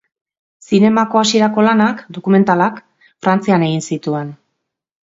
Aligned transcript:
Zinemako 0.69 1.21
hasierako 1.21 1.65
lanak, 1.67 2.01
dokumentalak, 2.17 2.81
Frantzian 3.27 3.71
egin 3.71 3.89
zituen. 3.93 4.35